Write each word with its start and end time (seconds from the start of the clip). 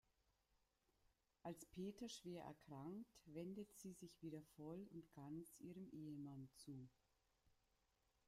Als 1.43 1.63
Peter 1.67 2.09
schwer 2.09 2.41
erkrankt, 2.45 3.05
wendet 3.25 3.71
sie 3.77 3.93
sich 3.93 4.19
wieder 4.23 4.41
voll 4.55 4.87
und 4.89 5.11
ganz 5.13 5.53
ihrem 5.59 5.87
Ehemann 5.91 6.49
zu. 6.55 6.89